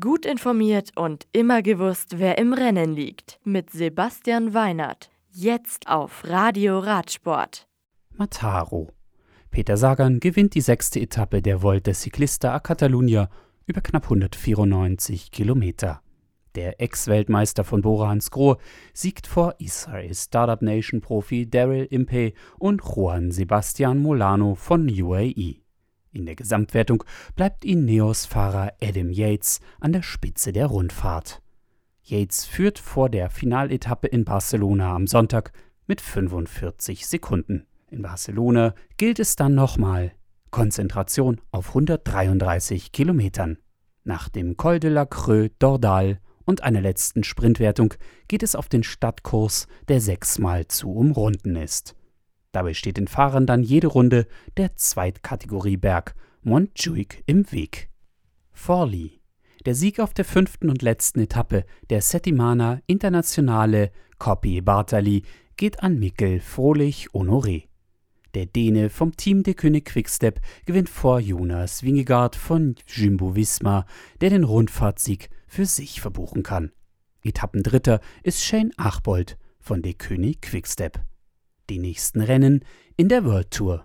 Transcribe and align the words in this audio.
Gut 0.00 0.24
informiert 0.24 0.92
und 0.96 1.26
immer 1.32 1.60
gewusst, 1.60 2.18
wer 2.18 2.38
im 2.38 2.54
Rennen 2.54 2.94
liegt. 2.94 3.38
Mit 3.44 3.68
Sebastian 3.68 4.54
Weinert. 4.54 5.10
Jetzt 5.30 5.88
auf 5.88 6.24
Radio 6.24 6.78
Radsport. 6.78 7.68
Mataro. 8.08 8.88
Peter 9.50 9.76
Sagan 9.76 10.20
gewinnt 10.20 10.54
die 10.54 10.62
sechste 10.62 11.00
Etappe 11.00 11.42
der 11.42 11.60
Volta 11.60 11.92
Ciclista 11.92 12.54
a 12.54 12.60
Catalunya 12.60 13.28
über 13.66 13.82
knapp 13.82 14.04
194 14.04 15.30
Kilometer. 15.30 16.00
Der 16.54 16.80
Ex-Weltmeister 16.80 17.62
von 17.62 17.82
Bora 17.82 18.08
Hansgrohe 18.08 18.56
siegt 18.94 19.26
vor 19.26 19.54
Israel 19.58 20.14
Startup 20.14 20.62
Nation 20.62 21.02
Profi 21.02 21.50
Daryl 21.50 21.84
Impey 21.90 22.32
und 22.58 22.80
Juan 22.82 23.30
Sebastian 23.32 23.98
Molano 23.98 24.54
von 24.54 24.88
UAE. 24.88 25.63
In 26.14 26.26
der 26.26 26.36
Gesamtwertung 26.36 27.02
bleibt 27.34 27.64
Ineos-Fahrer 27.64 28.74
Adam 28.80 29.10
Yates 29.10 29.58
an 29.80 29.92
der 29.92 30.02
Spitze 30.02 30.52
der 30.52 30.66
Rundfahrt. 30.66 31.42
Yates 32.04 32.44
führt 32.44 32.78
vor 32.78 33.10
der 33.10 33.30
Finaletappe 33.30 34.06
in 34.06 34.24
Barcelona 34.24 34.94
am 34.94 35.08
Sonntag 35.08 35.52
mit 35.88 36.00
45 36.00 37.08
Sekunden. 37.08 37.66
In 37.90 38.02
Barcelona 38.02 38.76
gilt 38.96 39.18
es 39.18 39.34
dann 39.34 39.56
nochmal 39.56 40.12
Konzentration 40.50 41.40
auf 41.50 41.70
133 41.70 42.92
Kilometern. 42.92 43.58
Nach 44.04 44.28
dem 44.28 44.56
Col 44.56 44.78
de 44.78 44.90
la 44.90 45.06
Creux 45.06 45.50
d'Ordal 45.60 46.18
und 46.44 46.62
einer 46.62 46.80
letzten 46.80 47.24
Sprintwertung 47.24 47.94
geht 48.28 48.44
es 48.44 48.54
auf 48.54 48.68
den 48.68 48.84
Stadtkurs, 48.84 49.66
der 49.88 50.00
sechsmal 50.00 50.68
zu 50.68 50.92
umrunden 50.92 51.56
ist. 51.56 51.96
Dabei 52.54 52.72
steht 52.72 52.98
den 52.98 53.08
Fahrern 53.08 53.46
dann 53.46 53.64
jede 53.64 53.88
Runde 53.88 54.28
der 54.56 54.76
Zweitkategorieberg 54.76 56.14
Montjuic 56.44 57.24
im 57.26 57.50
Weg. 57.50 57.88
Forli. 58.52 59.20
Der 59.66 59.74
Sieg 59.74 59.98
auf 59.98 60.14
der 60.14 60.24
fünften 60.24 60.70
und 60.70 60.80
letzten 60.80 61.18
Etappe 61.18 61.64
der 61.90 62.00
Settimana 62.00 62.80
Internationale 62.86 63.90
Coppi 64.18 64.60
Bartali 64.60 65.24
geht 65.56 65.82
an 65.82 65.98
Mikkel 65.98 66.38
Frohlich 66.38 67.08
Honoré. 67.08 67.64
Der 68.34 68.46
Däne 68.46 68.88
vom 68.88 69.16
Team 69.16 69.42
der 69.42 69.54
König 69.54 69.86
Quickstep 69.86 70.40
gewinnt 70.64 70.88
vor 70.88 71.18
Jonas 71.18 71.82
Wingegaard 71.82 72.36
von 72.36 72.76
Jumbo 72.86 73.34
Visma, 73.34 73.84
der 74.20 74.30
den 74.30 74.44
Rundfahrtsieg 74.44 75.28
für 75.48 75.66
sich 75.66 76.00
verbuchen 76.00 76.44
kann. 76.44 76.70
Etappendritter 77.24 77.98
ist 78.22 78.44
Shane 78.44 78.70
Achbold 78.76 79.38
von 79.58 79.82
der 79.82 79.94
König 79.94 80.40
Quickstep 80.40 81.00
die 81.70 81.78
nächsten 81.78 82.20
Rennen 82.20 82.64
in 82.96 83.08
der 83.08 83.24
World 83.24 83.50
Tour. 83.50 83.84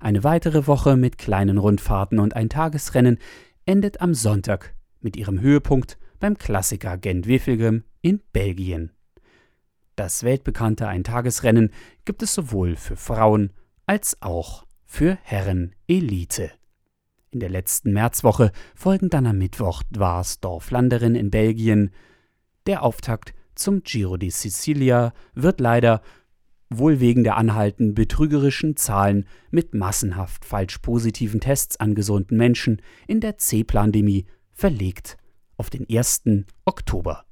Eine 0.00 0.24
weitere 0.24 0.66
Woche 0.66 0.96
mit 0.96 1.18
kleinen 1.18 1.58
Rundfahrten 1.58 2.18
und 2.18 2.36
ein 2.36 2.48
Tagesrennen 2.48 3.18
endet 3.64 4.00
am 4.00 4.14
Sonntag 4.14 4.74
mit 5.00 5.16
ihrem 5.16 5.40
Höhepunkt 5.40 5.98
beim 6.20 6.36
Klassiker 6.36 6.98
Gent-Wevelgem 6.98 7.84
in 8.02 8.20
Belgien. 8.32 8.92
Das 9.96 10.24
weltbekannte 10.24 10.88
Eintagesrennen 10.88 11.70
gibt 12.04 12.22
es 12.22 12.34
sowohl 12.34 12.76
für 12.76 12.96
Frauen 12.96 13.52
als 13.86 14.20
auch 14.22 14.66
für 14.84 15.16
Herren 15.22 15.74
Elite. 15.86 16.50
In 17.30 17.40
der 17.40 17.50
letzten 17.50 17.92
Märzwoche 17.92 18.52
folgen 18.74 19.10
dann 19.10 19.26
am 19.26 19.38
Mittwoch 19.38 19.82
Dwars-Dorflanderin 19.90 21.14
in 21.14 21.30
Belgien. 21.30 21.90
Der 22.66 22.82
Auftakt 22.82 23.34
zum 23.54 23.82
Giro 23.82 24.16
di 24.16 24.30
Sicilia 24.30 25.12
wird 25.34 25.60
leider 25.60 26.00
wohl 26.78 27.00
wegen 27.00 27.24
der 27.24 27.36
anhaltenden 27.36 27.94
betrügerischen 27.94 28.76
Zahlen 28.76 29.26
mit 29.50 29.74
massenhaft 29.74 30.44
falsch 30.44 30.78
positiven 30.78 31.40
Tests 31.40 31.78
an 31.78 31.94
gesunden 31.94 32.36
Menschen 32.36 32.82
in 33.06 33.20
der 33.20 33.38
C-Plandemie 33.38 34.26
verlegt 34.52 35.16
auf 35.56 35.70
den 35.70 35.86
1. 35.88 36.24
Oktober. 36.64 37.24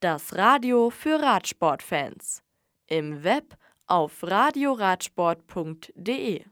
Das 0.00 0.36
Radio 0.36 0.90
für 0.90 1.22
Radsportfans. 1.22 2.42
Im 2.86 3.24
Web 3.24 3.56
auf 3.86 4.22
radioradsport.de 4.22 6.44